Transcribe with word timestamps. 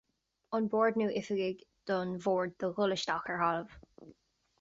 An 0.59 0.65
Bord 0.73 0.95
nó 1.01 1.09
oifigigh 1.19 1.61
don 1.91 2.15
Bhord 2.23 2.57
do 2.63 2.71
dhul 2.79 2.95
isteach 2.97 3.29
ar 3.35 3.41
thalamh. 3.43 3.77